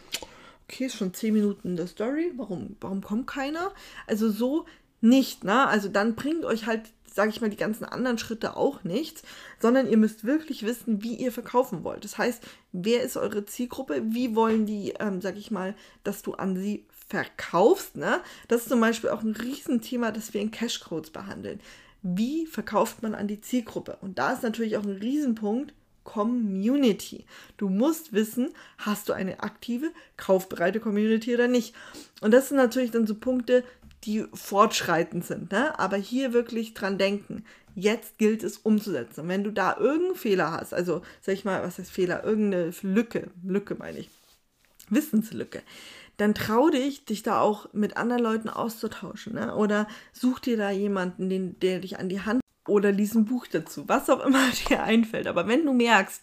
okay, 0.69 0.87
ist 0.87 0.97
schon 0.97 1.13
10 1.15 1.35
Minuten 1.35 1.69
in 1.69 1.77
der 1.77 1.87
Story, 1.87 2.33
warum, 2.37 2.77
warum 2.81 3.03
kommt 3.03 3.27
keiner? 3.27 3.73
Also 4.07 4.31
so 4.31 4.67
nicht, 5.01 5.45
ne? 5.45 5.67
Also 5.67 5.89
dann 5.89 6.15
bringt 6.15 6.45
euch 6.45 6.67
halt, 6.67 6.83
sage 7.11 7.31
ich 7.31 7.41
mal, 7.41 7.51
die 7.51 7.57
ganzen 7.57 7.85
anderen 7.85 8.19
Schritte 8.19 8.57
auch 8.57 8.85
nichts, 8.85 9.23
sondern 9.61 9.89
ihr 9.89 9.97
müsst 9.97 10.25
wirklich 10.25 10.65
wissen, 10.65 11.03
wie 11.03 11.15
ihr 11.15 11.33
verkaufen 11.33 11.85
wollt. 11.85 12.05
Das 12.05 12.19
heißt, 12.19 12.43
wer 12.73 13.03
ist 13.03 13.17
eure 13.17 13.45
Zielgruppe? 13.47 14.03
Wie 14.07 14.35
wollen 14.35 14.67
die, 14.67 14.95
ähm, 14.99 15.21
sage 15.21 15.39
ich 15.39 15.51
mal, 15.51 15.75
dass 16.03 16.23
du 16.23 16.35
an 16.35 16.57
sie 16.57 16.87
verkaufst, 17.09 17.97
ne? 17.97 18.21
Das 18.49 18.63
ist 18.63 18.69
zum 18.69 18.81
Beispiel 18.81 19.11
auch 19.11 19.23
ein 19.23 19.37
Riesenthema, 19.37 20.11
das 20.11 20.35
wir 20.35 20.41
in 20.41 20.51
Cashcodes 20.51 21.11
behandeln. 21.11 21.61
Wie 22.07 22.45
verkauft 22.45 23.03
man 23.03 23.15
an 23.15 23.29
die 23.29 23.41
Zielgruppe? 23.41 23.97
Und 24.03 24.19
da 24.19 24.35
ist 24.35 24.43
natürlich 24.43 24.77
auch 24.77 24.83
ein 24.83 24.99
Riesenpunkt, 24.99 25.73
Community. 26.05 27.25
Du 27.57 27.71
musst 27.71 28.13
wissen, 28.13 28.51
hast 28.77 29.09
du 29.09 29.15
eine 29.15 29.41
aktive, 29.43 29.91
kaufbereite 30.19 30.79
Community 30.81 31.33
oder 31.35 31.49
nicht. 31.49 31.75
Und 32.21 32.33
das 32.33 32.51
sind 32.51 32.59
natürlich 32.59 32.91
dann 32.91 33.07
so 33.07 33.15
Punkte, 33.15 33.65
die 34.05 34.27
fortschreitend 34.35 35.25
sind. 35.25 35.51
Ne? 35.51 35.79
Aber 35.79 35.97
hier 35.97 36.35
wirklich 36.35 36.75
dran 36.75 36.99
denken. 36.99 37.47
Jetzt 37.75 38.19
gilt 38.19 38.45
es 38.45 38.59
umzusetzen. 38.59 39.23
Und 39.23 39.29
wenn 39.29 39.43
du 39.43 39.51
da 39.51 39.79
irgendeinen 39.79 40.17
Fehler 40.17 40.53
hast, 40.53 40.75
also 40.75 41.01
sag 41.23 41.33
ich 41.33 41.47
mal, 41.47 41.63
was 41.63 41.79
heißt 41.79 41.91
Fehler? 41.91 42.23
Irgendeine 42.23 42.71
Lücke, 42.83 43.31
Lücke 43.43 43.77
meine 43.77 44.01
ich, 44.01 44.11
Wissenslücke, 44.91 45.63
dann 46.17 46.35
trau 46.35 46.71
dich, 46.71 47.05
dich 47.05 47.23
da 47.23 47.41
auch 47.41 47.73
mit 47.73 47.97
anderen 47.97 48.23
Leuten 48.23 48.49
auszutauschen. 48.49 49.35
Ne? 49.35 49.55
Oder 49.55 49.89
such 50.13 50.41
dir 50.41 50.57
da 50.57 50.71
jemanden, 50.71 51.29
den, 51.29 51.59
der 51.61 51.81
dich 51.81 51.99
an 51.99 52.09
die 52.09 52.21
Hand 52.21 52.41
oder 52.67 52.93
lies 52.93 53.15
ein 53.15 53.25
Buch 53.25 53.47
dazu, 53.47 53.89
was 53.89 54.09
auch 54.11 54.25
immer 54.25 54.43
dir 54.69 54.83
einfällt. 54.83 55.27
Aber 55.27 55.49
wenn 55.49 55.67
du 55.67 55.73
merkst, 55.73 56.23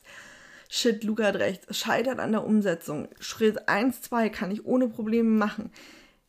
shit, 0.70 1.04
Luca 1.04 1.26
hat 1.26 1.36
recht, 1.36 1.76
scheitert 1.76 2.20
an 2.20 2.32
der 2.32 2.46
Umsetzung, 2.46 3.10
Schritt 3.20 3.68
1, 3.68 4.02
2 4.02 4.30
kann 4.30 4.52
ich 4.52 4.66
ohne 4.66 4.88
Probleme 4.88 5.30
machen, 5.30 5.72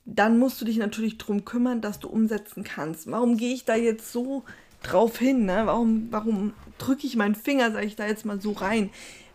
dann 0.04 0.38
musst 0.38 0.60
du 0.60 0.64
dich 0.64 0.78
natürlich 0.78 1.18
darum 1.18 1.44
kümmern, 1.44 1.80
dass 1.80 2.00
du 2.00 2.08
umsetzen 2.08 2.64
kannst. 2.64 3.08
Warum 3.10 3.36
gehe 3.36 3.54
ich 3.54 3.64
da 3.64 3.76
jetzt 3.76 4.10
so 4.10 4.42
drauf 4.82 5.18
hin? 5.18 5.44
Ne? 5.44 5.62
Warum, 5.64 6.08
warum 6.10 6.54
drücke 6.78 7.06
ich 7.06 7.14
meinen 7.14 7.36
Finger, 7.36 7.70
sage 7.70 7.86
ich 7.86 7.94
da 7.94 8.06
jetzt 8.06 8.26
mal 8.26 8.40
so 8.40 8.50
rein? 8.50 8.90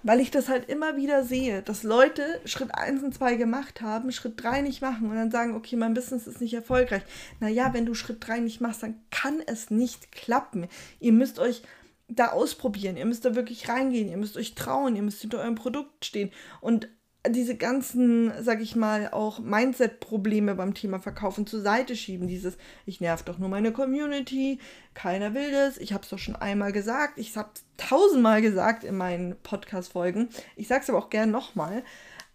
Weil 0.07 0.21
ich 0.21 0.31
das 0.31 0.47
halt 0.47 0.69
immer 0.69 0.95
wieder 0.95 1.25
sehe, 1.25 1.61
dass 1.61 1.83
Leute 1.83 2.39
Schritt 2.45 2.73
1 2.73 3.03
und 3.03 3.13
2 3.13 3.35
gemacht 3.35 3.81
haben, 3.81 4.13
Schritt 4.13 4.41
3 4.41 4.61
nicht 4.61 4.81
machen 4.81 5.09
und 5.09 5.17
dann 5.17 5.31
sagen, 5.31 5.53
okay, 5.53 5.75
mein 5.75 5.93
Business 5.93 6.27
ist 6.27 6.39
nicht 6.39 6.53
erfolgreich. 6.53 7.01
Naja, 7.41 7.73
wenn 7.73 7.85
du 7.85 7.93
Schritt 7.93 8.25
3 8.25 8.39
nicht 8.39 8.61
machst, 8.61 8.83
dann 8.83 9.01
kann 9.11 9.41
es 9.45 9.69
nicht 9.69 10.13
klappen. 10.13 10.69
Ihr 11.01 11.11
müsst 11.11 11.39
euch 11.39 11.61
da 12.07 12.27
ausprobieren, 12.27 12.95
ihr 12.95 13.05
müsst 13.05 13.25
da 13.25 13.35
wirklich 13.35 13.67
reingehen, 13.67 14.07
ihr 14.07 14.15
müsst 14.15 14.37
euch 14.37 14.55
trauen, 14.55 14.95
ihr 14.95 15.01
müsst 15.01 15.19
hinter 15.19 15.39
eurem 15.39 15.55
Produkt 15.55 16.05
stehen. 16.05 16.31
Und 16.61 16.87
diese 17.27 17.55
ganzen, 17.55 18.31
sag 18.41 18.61
ich 18.61 18.75
mal, 18.75 19.09
auch 19.11 19.39
Mindset-Probleme 19.39 20.55
beim 20.55 20.73
Thema 20.73 20.99
Verkaufen 20.99 21.45
zur 21.45 21.61
Seite 21.61 21.95
schieben. 21.95 22.27
Dieses, 22.27 22.57
ich 22.85 23.01
nerv 23.01 23.23
doch 23.23 23.37
nur 23.37 23.49
meine 23.49 23.71
Community, 23.71 24.59
keiner 24.93 25.33
will 25.33 25.51
das. 25.51 25.77
Ich 25.77 25.93
habe 25.93 26.03
es 26.03 26.09
doch 26.09 26.19
schon 26.19 26.35
einmal 26.35 26.71
gesagt, 26.71 27.17
ich 27.17 27.35
habe 27.35 27.49
es 27.53 27.65
tausendmal 27.77 28.41
gesagt 28.41 28.83
in 28.83 28.95
meinen 28.95 29.35
Podcast-Folgen. 29.43 30.29
Ich 30.55 30.67
sage 30.67 30.83
es 30.83 30.89
aber 30.89 30.99
auch 30.99 31.09
gern 31.09 31.31
nochmal. 31.31 31.83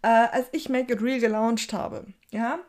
Äh, 0.01 0.07
als 0.07 0.47
ich 0.51 0.69
Make 0.69 0.93
It 0.93 1.01
Real 1.01 1.19
gelauncht 1.19 1.73
habe, 1.73 2.05
ja, 2.31 2.59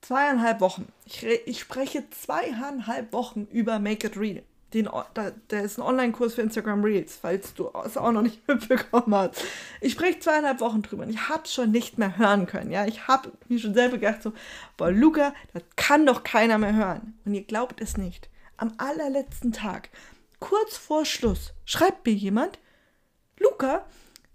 zweieinhalb 0.00 0.60
Wochen. 0.60 0.86
Ich, 1.04 1.24
ich 1.24 1.60
spreche 1.60 2.08
zweieinhalb 2.10 3.12
Wochen 3.12 3.46
über 3.50 3.78
Make 3.78 4.06
It 4.06 4.16
Real 4.16 4.42
den, 4.74 4.88
da, 5.14 5.30
der 5.50 5.62
ist 5.62 5.78
ein 5.78 5.82
Online-Kurs 5.82 6.34
für 6.34 6.42
Instagram 6.42 6.84
Reels, 6.84 7.16
falls 7.20 7.54
du 7.54 7.70
es 7.84 7.96
auch 7.96 8.12
noch 8.12 8.22
nicht 8.22 8.46
mitbekommen 8.48 9.14
hast. 9.14 9.42
Ich 9.80 9.92
spreche 9.92 10.18
zweieinhalb 10.18 10.60
Wochen 10.60 10.82
drüber 10.82 11.04
und 11.04 11.10
ich 11.10 11.28
habe 11.28 11.48
schon 11.48 11.70
nicht 11.70 11.98
mehr 11.98 12.18
hören 12.18 12.46
können. 12.46 12.70
Ja, 12.70 12.86
ich 12.86 13.08
habe 13.08 13.32
mir 13.48 13.58
schon 13.58 13.74
selber 13.74 13.98
gedacht 13.98 14.22
so, 14.22 14.32
boah, 14.76 14.90
Luca, 14.90 15.34
das 15.54 15.62
kann 15.76 16.04
doch 16.04 16.22
keiner 16.22 16.58
mehr 16.58 16.74
hören. 16.74 17.18
Und 17.24 17.34
ihr 17.34 17.44
glaubt 17.44 17.80
es 17.80 17.96
nicht. 17.96 18.28
Am 18.56 18.72
allerletzten 18.76 19.52
Tag, 19.52 19.88
kurz 20.40 20.76
vor 20.76 21.04
Schluss, 21.04 21.54
schreibt 21.64 22.04
mir 22.04 22.14
jemand, 22.14 22.58
Luca, 23.38 23.86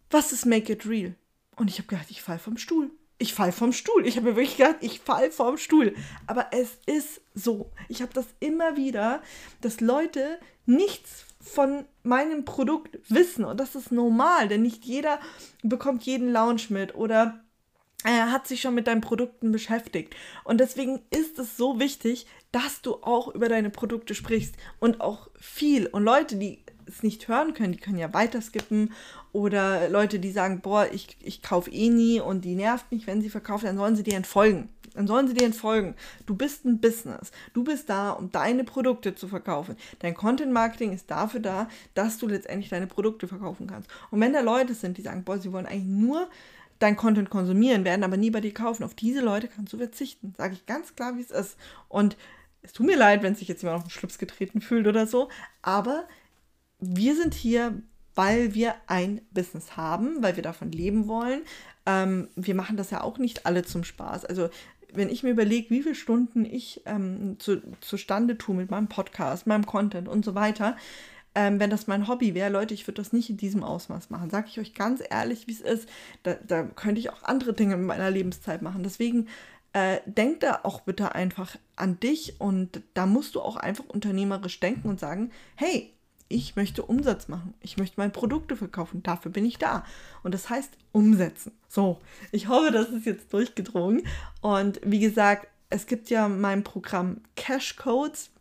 was 0.10 0.32
ist 0.32 0.46
Make 0.46 0.74
It 0.74 0.86
Real? 0.88 1.16
Und 1.56 1.70
ich 1.70 1.78
habe 1.78 1.88
gedacht, 1.88 2.10
ich 2.10 2.22
fall 2.22 2.40
vom 2.40 2.58
Stuhl 2.58 2.90
ich 3.24 3.34
fall 3.34 3.54
vom 3.54 3.72
Stuhl. 3.72 4.06
Ich 4.06 4.18
habe 4.18 4.30
mir 4.30 4.36
wirklich 4.36 4.58
gedacht, 4.58 4.78
ich 4.82 5.00
fall 5.00 5.32
vom 5.32 5.58
Stuhl. 5.58 5.96
Aber 6.28 6.48
es 6.52 6.78
ist 6.86 7.22
so. 7.34 7.72
Ich 7.88 8.02
habe 8.02 8.14
das 8.14 8.26
immer 8.42 8.76
wieder, 8.76 9.22
dass 9.62 9.80
Leute 9.80 10.40
nichts 10.66 11.26
von 11.40 11.86
meinem 12.04 12.44
Produkt 12.44 13.00
wissen. 13.08 13.46
Und 13.46 13.60
das 13.60 13.76
ist 13.76 13.92
normal, 13.92 14.50
denn 14.50 14.62
nicht 14.62 14.84
jeder 14.84 15.20
bekommt 15.62 16.04
jeden 16.04 16.32
Lounge 16.32 16.64
mit 16.70 16.96
oder 16.96 17.40
er 18.04 18.32
hat 18.32 18.48
sich 18.48 18.60
schon 18.60 18.76
mit 18.76 18.88
deinen 18.88 19.00
Produkten 19.00 19.54
beschäftigt. 19.54 20.14
Und 20.44 20.60
deswegen 20.60 21.02
ist 21.10 21.40
es 21.40 21.56
so 21.56 21.80
wichtig, 21.80 22.28
dass 22.52 22.82
du 22.82 22.96
auch 22.96 23.34
über 23.34 23.48
deine 23.48 23.70
Produkte 23.70 24.16
sprichst 24.16 24.56
und 24.80 25.00
auch 25.00 25.30
viel. 25.40 25.88
Und 25.88 26.04
Leute, 26.04 26.36
die 26.36 26.62
es 26.88 27.04
nicht 27.04 27.28
hören 27.28 27.54
können, 27.54 27.74
die 27.74 27.80
können 27.80 27.98
ja 27.98 28.14
weiter 28.14 28.42
skippen. 28.42 28.94
Oder 29.32 29.90
Leute, 29.90 30.20
die 30.20 30.32
sagen, 30.32 30.62
boah, 30.62 30.88
ich, 30.92 31.18
ich 31.22 31.42
kaufe 31.42 31.72
eh 31.72 31.90
nie 31.90 32.20
und 32.20 32.46
die 32.46 32.56
nervt 32.56 32.92
mich, 32.92 33.08
wenn 33.08 33.22
sie 33.22 33.30
verkauft, 33.30 33.66
dann 33.66 33.78
sollen 33.78 33.96
sie 33.96 34.04
dir 34.04 34.16
entfolgen. 34.16 34.70
Dann 34.94 35.08
sollen 35.08 35.28
sie 35.28 35.34
dir 35.34 35.46
entfolgen. 35.46 35.96
Du 36.26 36.36
bist 36.36 36.66
ein 36.66 36.80
Business. 36.80 37.32
Du 37.54 37.64
bist 37.64 37.90
da, 37.90 38.12
um 38.12 38.32
deine 38.32 38.64
Produkte 38.64 39.16
zu 39.16 39.28
verkaufen. 39.28 39.76
Dein 40.00 40.14
Content 40.14 40.52
Marketing 40.52 40.94
ist 40.94 41.10
dafür 41.10 41.40
da, 41.40 41.68
dass 41.96 42.20
du 42.20 42.28
letztendlich 42.28 42.70
deine 42.70 42.88
Produkte 42.88 43.28
verkaufen 43.28 43.66
kannst. 43.68 43.90
Und 44.12 44.22
wenn 44.22 44.34
da 44.34 44.42
Leute 44.42 44.76
sind, 44.76 44.98
die 44.98 45.02
sagen, 45.02 45.24
boah, 45.24 45.40
sie 45.40 45.52
wollen 45.52 45.66
eigentlich 45.66 45.86
nur 45.86 46.30
dein 46.80 46.96
Content 46.96 47.30
konsumieren, 47.30 47.86
werden 47.86 48.04
aber 48.04 48.18
nie 48.18 48.30
bei 48.30 48.42
dir 48.42 48.54
kaufen, 48.54 48.84
auf 48.84 48.94
diese 48.94 49.22
Leute 49.22 49.48
kannst 49.48 49.74
du 49.74 49.78
verzichten. 49.78 50.34
Sage 50.38 50.54
ich 50.54 50.66
ganz 50.66 50.96
klar, 50.96 51.16
wie 51.18 51.22
es 51.22 51.32
ist. 51.32 51.58
Und 51.88 52.18
es 52.62 52.74
tut 52.74 52.86
mir 52.86 52.98
leid, 52.98 53.24
wenn 53.24 53.36
sich 53.36 53.48
jetzt 53.48 53.62
jemand 53.62 53.80
auf 53.80 53.88
den 53.88 53.92
Schlips 53.92 54.18
getreten 54.18 54.62
fühlt 54.62 54.88
oder 54.88 55.08
so, 55.08 55.30
aber 55.62 56.08
wir 56.86 57.16
sind 57.16 57.34
hier, 57.34 57.82
weil 58.16 58.54
wir 58.54 58.76
ein 58.88 59.22
Business 59.32 59.76
haben, 59.78 60.22
weil 60.22 60.36
wir 60.36 60.44
davon 60.44 60.72
leben 60.72 61.08
wollen. 61.08 61.42
Ähm, 61.86 62.28
wir 62.36 62.56
machen 62.56 62.78
das 62.78 62.92
ja 62.92 63.02
auch 63.02 63.18
nicht 63.18 63.46
alle 63.46 63.64
zum 63.64 63.84
Spaß. 63.84 64.26
Also 64.26 64.50
wenn 64.94 65.10
ich 65.10 65.24
mir 65.24 65.32
überlege, 65.32 65.70
wie 65.70 65.82
viele 65.82 65.96
Stunden 65.96 66.46
ich 66.46 66.82
ähm, 66.86 67.38
zu, 67.40 67.62
zustande 67.82 68.38
tue 68.38 68.56
mit 68.56 68.70
meinem 68.70 68.88
Podcast, 68.88 69.48
meinem 69.48 69.66
Content 69.66 70.08
und 70.08 70.24
so 70.24 70.36
weiter, 70.36 70.78
ähm, 71.36 71.60
wenn 71.60 71.72
das 71.72 71.88
mein 71.88 72.08
Hobby 72.08 72.36
wäre, 72.36 72.52
Leute, 72.52 72.76
ich 72.76 72.86
würde 72.88 73.02
das 73.02 73.12
nicht 73.12 73.30
in 73.30 73.38
diesem 73.38 73.64
Ausmaß 73.64 74.12
machen. 74.12 74.30
Sage 74.30 74.48
ich 74.50 74.60
euch 74.60 74.76
ganz 74.76 75.02
ehrlich, 75.08 75.48
wie 75.48 75.54
es 75.54 75.62
ist. 75.62 75.90
Da, 76.22 76.36
da, 76.36 76.64
könnte 76.64 77.00
ich 77.00 77.10
auch 77.10 77.24
andere 77.24 77.54
Dinge 77.54 77.74
in 77.74 77.86
meiner 77.86 78.12
Lebenszeit 78.12 78.62
machen. 78.62 78.84
Deswegen 78.84 79.28
äh, 79.74 80.00
denk 80.06 80.42
da 80.42 80.60
auch 80.64 80.82
bitte 80.82 81.16
einfach 81.16 81.58
an 81.76 82.00
dich 82.00 82.40
und 82.40 82.82
da 82.94 83.08
musst 83.08 83.34
du 83.34 83.42
auch 83.42 83.56
einfach 83.56 83.86
unternehmerisch 83.86 84.60
denken 84.60 84.90
und 84.90 85.00
sagen, 85.00 85.32
hey, 85.56 85.93
ich 86.34 86.56
möchte 86.56 86.84
Umsatz 86.84 87.28
machen. 87.28 87.54
Ich 87.62 87.78
möchte 87.78 88.00
meine 88.00 88.12
Produkte 88.12 88.56
verkaufen. 88.56 89.04
Dafür 89.04 89.32
bin 89.32 89.46
ich 89.46 89.60
da. 89.60 89.86
Und 90.24 90.34
das 90.34 90.50
heißt 90.50 90.72
umsetzen. 90.92 91.52
So, 91.68 92.00
ich 92.32 92.48
hoffe, 92.48 92.72
das 92.72 92.90
ist 92.90 93.06
jetzt 93.06 93.32
durchgedrungen. 93.32 94.02
Und 94.42 94.82
wie 94.84 95.00
gesagt, 95.00 95.48
es 95.70 95.86
gibt 95.86 96.10
ja 96.10 96.28
mein 96.28 96.64
Programm 96.64 97.22
Cash 97.36 97.76
Codes. 97.76 98.32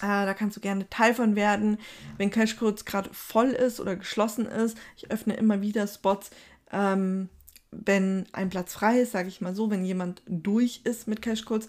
Äh, 0.00 0.26
da 0.26 0.34
kannst 0.34 0.56
du 0.56 0.60
gerne 0.60 0.90
Teil 0.90 1.14
von 1.14 1.36
werden. 1.36 1.78
Wenn 2.18 2.30
Cash 2.30 2.56
Codes 2.56 2.84
gerade 2.84 3.10
voll 3.12 3.50
ist 3.50 3.78
oder 3.78 3.94
geschlossen 3.94 4.46
ist, 4.46 4.76
ich 4.96 5.10
öffne 5.12 5.34
immer 5.34 5.60
wieder 5.60 5.86
Spots. 5.86 6.30
Ähm, 6.72 7.28
wenn 7.70 8.26
ein 8.32 8.50
Platz 8.50 8.74
frei 8.74 9.00
ist, 9.00 9.12
sage 9.12 9.28
ich 9.28 9.40
mal 9.40 9.54
so, 9.54 9.70
wenn 9.70 9.84
jemand 9.84 10.22
durch 10.26 10.80
ist 10.84 11.06
mit 11.06 11.22
Cash 11.22 11.44
Codes, 11.44 11.68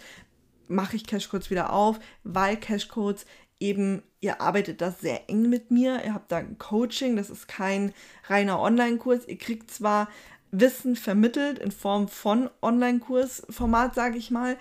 mache 0.68 0.96
ich 0.96 1.06
Cash 1.06 1.30
Codes 1.30 1.50
wieder 1.50 1.72
auf, 1.72 2.00
weil 2.24 2.58
Cash 2.58 2.88
Codes 2.88 3.26
eben, 3.64 4.04
ihr 4.20 4.42
arbeitet 4.42 4.82
das 4.82 5.00
sehr 5.00 5.30
eng 5.30 5.50
mit 5.50 5.72
mir, 5.72 6.04
ihr 6.04 6.14
habt 6.14 6.32
da 6.32 6.38
ein 6.38 6.58
Coaching, 6.58 7.16
das 7.16 7.30
ist 7.30 7.48
kein 7.48 7.94
reiner 8.28 8.60
Online-Kurs. 8.60 9.26
Ihr 9.28 9.38
kriegt 9.38 9.72
zwar 9.72 10.10
Wissen 10.52 10.96
vermittelt 10.96 11.60
in 11.60 11.72
Form 11.72 12.10
von 12.10 12.50
Online-Kursformat, 12.62 13.96
sage 13.96 14.18
ich 14.18 14.30
mal, 14.30 14.58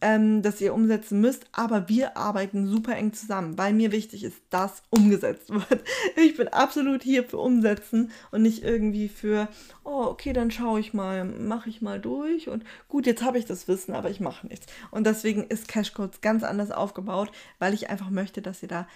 ähm, 0.00 0.42
das 0.42 0.60
ihr 0.60 0.74
umsetzen 0.74 1.20
müsst, 1.20 1.46
aber 1.52 1.88
wir 1.88 2.16
arbeiten 2.16 2.66
super 2.66 2.96
eng 2.96 3.12
zusammen, 3.12 3.58
weil 3.58 3.72
mir 3.72 3.92
wichtig 3.92 4.24
ist, 4.24 4.40
dass 4.50 4.82
umgesetzt 4.90 5.50
wird. 5.50 5.66
Ich 6.16 6.36
bin 6.36 6.48
absolut 6.48 7.02
hier 7.02 7.24
für 7.24 7.38
Umsetzen 7.38 8.10
und 8.30 8.42
nicht 8.42 8.62
irgendwie 8.62 9.08
für, 9.08 9.48
oh, 9.84 10.04
okay, 10.04 10.32
dann 10.32 10.50
schaue 10.50 10.80
ich 10.80 10.92
mal, 10.92 11.24
mache 11.24 11.68
ich 11.68 11.80
mal 11.80 12.00
durch 12.00 12.48
und 12.48 12.64
gut, 12.88 13.06
jetzt 13.06 13.22
habe 13.22 13.38
ich 13.38 13.44
das 13.44 13.68
Wissen, 13.68 13.94
aber 13.94 14.10
ich 14.10 14.20
mache 14.20 14.46
nichts. 14.46 14.66
Und 14.90 15.06
deswegen 15.06 15.44
ist 15.44 15.68
Cashcodes 15.68 16.20
ganz 16.20 16.42
anders 16.42 16.70
aufgebaut, 16.70 17.30
weil 17.58 17.74
ich 17.74 17.90
einfach 17.90 18.10
möchte, 18.10 18.42
dass 18.42 18.62
ihr 18.62 18.68
da 18.68 18.86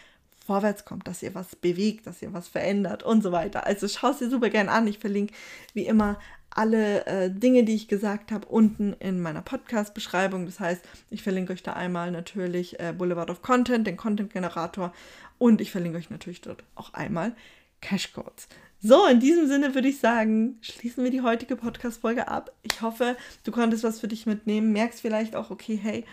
vorwärts 0.45 0.85
kommt, 0.85 1.07
dass 1.07 1.23
ihr 1.23 1.35
was 1.35 1.57
bewegt, 1.57 2.07
dass 2.07 2.23
ihr 2.23 2.33
was 2.33 2.49
verändert 2.49 3.03
und 3.03 3.23
so 3.23 3.33
weiter. 3.33 3.67
Also 3.67 3.89
schau 3.89 4.11
es 4.11 4.19
dir 4.19 4.31
super 4.31 4.51
gern 4.51 4.69
an. 4.69 4.87
Ich 4.87 4.99
verlinke 4.99 5.35
wie 5.75 5.87
immer 5.87 6.19
alle 6.55 7.07
äh, 7.07 7.31
Dinge, 7.31 7.65
die 7.65 7.75
ich 7.75 7.89
gesagt 7.89 8.33
habe, 8.33 8.47
unten 8.47 8.95
in 8.95 9.21
meiner 9.21 9.43
Podcast-Beschreibung. 9.43 10.47
Das 10.47 10.61
heißt, 10.61 10.85
ich 11.11 11.23
verlinke 11.23 11.53
euch 11.53 11.63
da 11.63 11.73
einmal 11.73 12.11
natürlich 12.11 12.79
äh, 12.81 12.93
Boulevard 12.97 13.31
of 13.31 13.43
Content, 13.43 13.87
den 13.87 13.97
Content-Generator 13.97 14.93
und 15.39 15.61
ich 15.61 15.71
verlinke 15.71 15.99
euch 15.99 16.11
natürlich 16.11 16.41
dort 16.41 16.65
auch 16.75 16.95
einmal 16.95 17.35
Cashcodes. 17.81 18.49
So, 18.81 19.07
in 19.07 19.21
diesem 19.21 19.47
Sinne 19.47 19.75
würde 19.75 19.89
ich 19.89 19.99
sagen, 19.99 20.59
schließen 20.61 21.05
wir 21.05 21.11
die 21.11 21.21
heutige 21.21 21.55
Podcast-Folge 21.55 22.29
ab. 22.29 22.51
Ich 22.63 22.83
hoffe, 22.83 23.17
du 23.45 23.53
konntest 23.53 23.85
was 23.85 24.01
für 24.01 24.09
dich 24.09 24.27
mitnehmen, 24.27 24.73
merkst 24.73 25.01
vielleicht 25.01 25.37
auch, 25.37 25.51
okay, 25.51 25.79
hey, 25.81 26.05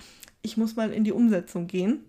ich 0.42 0.56
muss 0.56 0.76
mal 0.76 0.92
in 0.92 1.04
die 1.04 1.12
Umsetzung 1.12 1.68
gehen. 1.68 2.04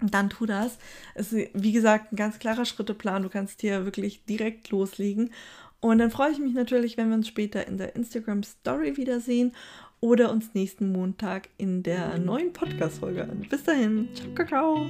Dann 0.00 0.30
tu 0.30 0.46
das. 0.46 0.78
Es 1.14 1.32
ist, 1.32 1.50
wie 1.54 1.72
gesagt, 1.72 2.12
ein 2.12 2.16
ganz 2.16 2.38
klarer 2.38 2.64
Schritteplan. 2.64 3.22
Du 3.22 3.28
kannst 3.28 3.60
hier 3.60 3.84
wirklich 3.84 4.24
direkt 4.24 4.70
loslegen. 4.70 5.30
Und 5.80 5.98
dann 5.98 6.10
freue 6.10 6.32
ich 6.32 6.38
mich 6.38 6.54
natürlich, 6.54 6.96
wenn 6.96 7.08
wir 7.08 7.16
uns 7.16 7.28
später 7.28 7.66
in 7.66 7.78
der 7.78 7.94
Instagram 7.94 8.42
Story 8.42 8.96
wiedersehen 8.96 9.52
oder 10.00 10.30
uns 10.30 10.54
nächsten 10.54 10.92
Montag 10.92 11.48
in 11.56 11.82
der 11.82 12.18
neuen 12.18 12.52
Podcast-Folge. 12.52 13.28
Bis 13.48 13.64
dahin. 13.64 14.08
Ciao, 14.34 14.46
ciao. 14.46 14.86